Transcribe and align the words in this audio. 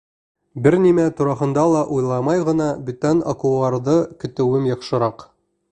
Бер 0.67 0.77
нимә 0.85 1.03
тураһында 1.19 1.65
ла 1.73 1.83
уйламай 1.97 2.41
ғына 2.49 2.71
бүтән 2.89 3.23
акулаларҙы 3.35 4.01
көтөүем 4.25 4.69
яҡшыраҡ. 4.77 5.29